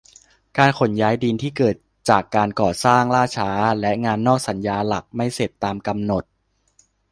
[0.57, 1.75] การขนย้ายดินที่เกิด
[2.09, 3.51] จากการก่อสร้างล่าช้า
[3.81, 6.23] และ งานนอกสัญญาหลักไม่เสร็จตามกำหนด